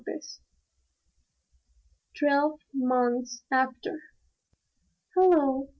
[0.07, 0.19] III.
[2.15, 3.99] TWELVE MONTHS AFTER
[5.15, 5.69] Hullo!